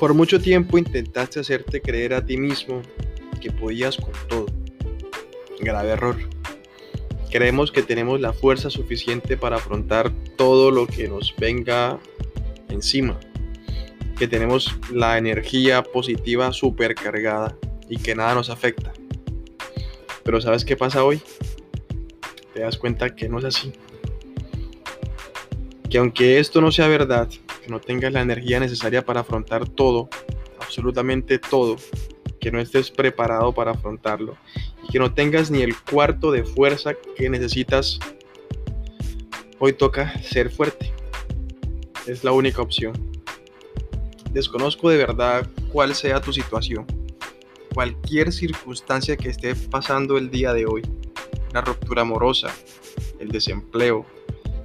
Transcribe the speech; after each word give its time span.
Por 0.00 0.14
mucho 0.14 0.40
tiempo 0.40 0.78
intentaste 0.78 1.40
hacerte 1.40 1.82
creer 1.82 2.14
a 2.14 2.24
ti 2.24 2.38
mismo 2.38 2.80
que 3.38 3.52
podías 3.52 3.98
con 3.98 4.14
todo. 4.30 4.46
Grave 5.60 5.90
error. 5.90 6.16
Creemos 7.30 7.70
que 7.70 7.82
tenemos 7.82 8.18
la 8.18 8.32
fuerza 8.32 8.70
suficiente 8.70 9.36
para 9.36 9.56
afrontar 9.56 10.10
todo 10.38 10.70
lo 10.70 10.86
que 10.86 11.06
nos 11.06 11.36
venga 11.36 12.00
encima. 12.70 13.20
Que 14.18 14.26
tenemos 14.26 14.74
la 14.90 15.18
energía 15.18 15.82
positiva 15.82 16.50
supercargada 16.54 17.58
y 17.90 17.98
que 17.98 18.14
nada 18.14 18.34
nos 18.34 18.48
afecta. 18.48 18.94
Pero 20.24 20.40
¿sabes 20.40 20.64
qué 20.64 20.78
pasa 20.78 21.04
hoy? 21.04 21.20
Te 22.54 22.60
das 22.60 22.78
cuenta 22.78 23.14
que 23.14 23.28
no 23.28 23.38
es 23.38 23.44
así. 23.44 23.74
Que 25.90 25.98
aunque 25.98 26.38
esto 26.38 26.62
no 26.62 26.72
sea 26.72 26.88
verdad, 26.88 27.28
no 27.70 27.80
tengas 27.80 28.12
la 28.12 28.20
energía 28.20 28.60
necesaria 28.60 29.04
para 29.04 29.20
afrontar 29.20 29.68
todo, 29.68 30.10
absolutamente 30.60 31.38
todo, 31.38 31.76
que 32.40 32.50
no 32.50 32.60
estés 32.60 32.90
preparado 32.90 33.52
para 33.52 33.72
afrontarlo 33.72 34.36
y 34.82 34.92
que 34.92 34.98
no 34.98 35.14
tengas 35.14 35.50
ni 35.50 35.62
el 35.62 35.78
cuarto 35.78 36.32
de 36.32 36.44
fuerza 36.44 36.94
que 37.16 37.30
necesitas, 37.30 37.98
hoy 39.58 39.72
toca 39.72 40.18
ser 40.22 40.50
fuerte. 40.50 40.92
Es 42.06 42.24
la 42.24 42.32
única 42.32 42.60
opción. 42.62 42.92
Desconozco 44.32 44.90
de 44.90 44.96
verdad 44.96 45.46
cuál 45.72 45.94
sea 45.94 46.20
tu 46.20 46.32
situación, 46.32 46.86
cualquier 47.74 48.32
circunstancia 48.32 49.16
que 49.16 49.28
esté 49.28 49.54
pasando 49.54 50.18
el 50.18 50.30
día 50.30 50.52
de 50.52 50.66
hoy, 50.66 50.82
la 51.52 51.60
ruptura 51.60 52.02
amorosa, 52.02 52.52
el 53.18 53.28
desempleo, 53.28 54.06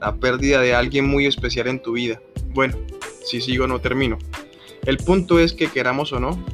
la 0.00 0.14
pérdida 0.14 0.60
de 0.60 0.74
alguien 0.74 1.06
muy 1.06 1.26
especial 1.26 1.66
en 1.66 1.82
tu 1.82 1.92
vida. 1.92 2.20
Bueno, 2.48 2.76
si 3.24 3.40
sigo 3.40 3.66
no 3.66 3.80
termino. 3.80 4.18
El 4.84 4.98
punto 4.98 5.38
es 5.38 5.52
que 5.52 5.68
queramos 5.68 6.12
o 6.12 6.20
no, 6.20 6.44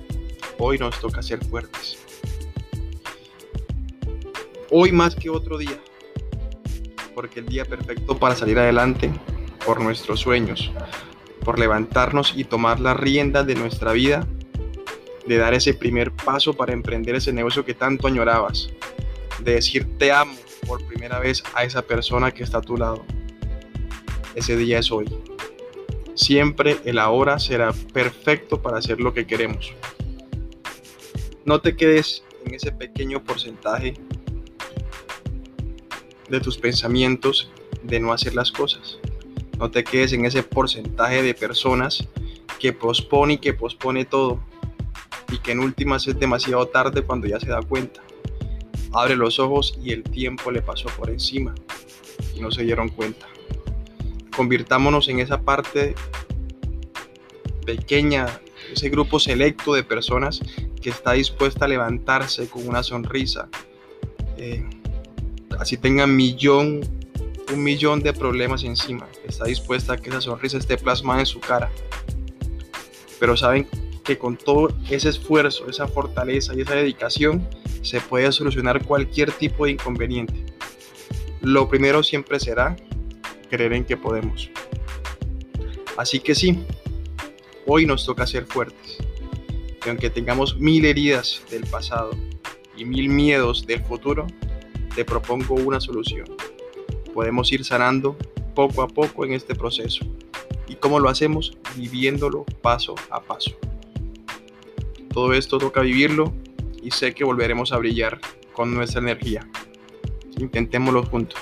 hoy 0.58 0.78
nos 0.78 0.98
toca 1.00 1.22
ser 1.22 1.44
fuertes. 1.44 1.98
Hoy 4.70 4.92
más 4.92 5.14
que 5.14 5.30
otro 5.30 5.56
día, 5.56 5.78
porque 7.14 7.40
el 7.40 7.46
día 7.46 7.64
perfecto 7.64 8.18
para 8.18 8.34
salir 8.34 8.58
adelante 8.58 9.12
por 9.64 9.80
nuestros 9.80 10.20
sueños, 10.20 10.72
por 11.44 11.58
levantarnos 11.58 12.34
y 12.36 12.44
tomar 12.44 12.80
la 12.80 12.94
rienda 12.94 13.44
de 13.44 13.54
nuestra 13.54 13.92
vida, 13.92 14.26
de 15.26 15.36
dar 15.36 15.54
ese 15.54 15.74
primer 15.74 16.10
paso 16.10 16.54
para 16.54 16.72
emprender 16.72 17.14
ese 17.14 17.32
negocio 17.32 17.64
que 17.64 17.74
tanto 17.74 18.08
añorabas, 18.08 18.68
de 19.40 19.54
decir 19.54 19.96
te 19.96 20.12
amo 20.12 20.34
por 20.66 20.84
primera 20.86 21.18
vez 21.20 21.42
a 21.54 21.64
esa 21.64 21.82
persona 21.82 22.32
que 22.32 22.42
está 22.42 22.58
a 22.58 22.62
tu 22.62 22.76
lado 22.76 23.04
ese 24.34 24.56
día 24.56 24.78
es 24.78 24.90
hoy. 24.90 25.06
Siempre 26.14 26.78
el 26.84 26.98
ahora 26.98 27.38
será 27.40 27.72
perfecto 27.92 28.62
para 28.62 28.78
hacer 28.78 29.00
lo 29.00 29.12
que 29.12 29.26
queremos. 29.26 29.72
No 31.44 31.60
te 31.60 31.76
quedes 31.76 32.22
en 32.46 32.54
ese 32.54 32.70
pequeño 32.70 33.22
porcentaje 33.22 33.94
de 36.28 36.40
tus 36.40 36.56
pensamientos 36.56 37.50
de 37.82 37.98
no 37.98 38.12
hacer 38.12 38.34
las 38.34 38.52
cosas. 38.52 38.98
No 39.58 39.70
te 39.70 39.82
quedes 39.82 40.12
en 40.12 40.24
ese 40.24 40.42
porcentaje 40.42 41.22
de 41.22 41.34
personas 41.34 42.06
que 42.60 42.72
pospone 42.72 43.34
y 43.34 43.38
que 43.38 43.52
pospone 43.52 44.04
todo 44.04 44.40
y 45.32 45.38
que 45.38 45.52
en 45.52 45.58
últimas 45.58 46.06
es 46.06 46.18
demasiado 46.18 46.66
tarde 46.66 47.02
cuando 47.02 47.26
ya 47.26 47.40
se 47.40 47.48
da 47.48 47.60
cuenta. 47.60 48.00
Abre 48.92 49.16
los 49.16 49.40
ojos 49.40 49.76
y 49.82 49.90
el 49.90 50.04
tiempo 50.04 50.52
le 50.52 50.62
pasó 50.62 50.88
por 50.96 51.10
encima 51.10 51.54
y 52.36 52.40
no 52.40 52.52
se 52.52 52.62
dieron 52.62 52.88
cuenta 52.88 53.26
convirtámonos 54.36 55.08
en 55.08 55.20
esa 55.20 55.40
parte 55.40 55.94
pequeña, 57.64 58.26
ese 58.72 58.88
grupo 58.88 59.18
selecto 59.18 59.74
de 59.74 59.82
personas 59.82 60.40
que 60.80 60.90
está 60.90 61.12
dispuesta 61.12 61.64
a 61.64 61.68
levantarse 61.68 62.48
con 62.48 62.68
una 62.68 62.82
sonrisa. 62.82 63.48
Eh, 64.36 64.62
así 65.58 65.76
tengan 65.76 66.14
millón, 66.14 66.80
un 67.52 67.62
millón 67.62 68.00
de 68.00 68.12
problemas 68.12 68.64
encima. 68.64 69.06
Está 69.26 69.46
dispuesta 69.46 69.94
a 69.94 69.96
que 69.96 70.10
esa 70.10 70.20
sonrisa 70.20 70.58
esté 70.58 70.76
plasmada 70.76 71.20
en 71.20 71.26
su 71.26 71.40
cara. 71.40 71.70
Pero 73.18 73.36
saben 73.36 73.66
que 74.04 74.18
con 74.18 74.36
todo 74.36 74.68
ese 74.90 75.08
esfuerzo, 75.08 75.68
esa 75.68 75.88
fortaleza 75.88 76.54
y 76.54 76.60
esa 76.60 76.74
dedicación, 76.74 77.48
se 77.82 78.00
puede 78.00 78.30
solucionar 78.32 78.84
cualquier 78.84 79.32
tipo 79.32 79.64
de 79.64 79.72
inconveniente. 79.72 80.44
Lo 81.40 81.68
primero 81.68 82.02
siempre 82.02 82.40
será 82.40 82.76
creer 83.46 83.72
en 83.72 83.84
que 83.84 83.96
podemos. 83.96 84.50
Así 85.96 86.20
que 86.20 86.34
sí, 86.34 86.58
hoy 87.66 87.86
nos 87.86 88.04
toca 88.04 88.26
ser 88.26 88.46
fuertes. 88.46 88.98
Y 89.84 89.88
aunque 89.88 90.10
tengamos 90.10 90.58
mil 90.58 90.84
heridas 90.84 91.42
del 91.50 91.64
pasado 91.66 92.10
y 92.76 92.84
mil 92.84 93.08
miedos 93.08 93.66
del 93.66 93.82
futuro, 93.84 94.26
te 94.94 95.04
propongo 95.04 95.54
una 95.54 95.80
solución. 95.80 96.26
Podemos 97.12 97.52
ir 97.52 97.64
sanando 97.64 98.16
poco 98.54 98.82
a 98.82 98.88
poco 98.88 99.24
en 99.24 99.32
este 99.32 99.54
proceso. 99.54 100.04
¿Y 100.68 100.76
cómo 100.76 100.98
lo 100.98 101.08
hacemos? 101.08 101.56
Viviéndolo 101.76 102.44
paso 102.62 102.94
a 103.10 103.20
paso. 103.20 103.52
Todo 105.12 105.32
esto 105.32 105.58
toca 105.58 105.80
vivirlo 105.82 106.32
y 106.82 106.90
sé 106.90 107.14
que 107.14 107.24
volveremos 107.24 107.72
a 107.72 107.78
brillar 107.78 108.20
con 108.52 108.74
nuestra 108.74 109.00
energía. 109.00 109.46
Intentémoslo 110.38 111.04
juntos. 111.04 111.40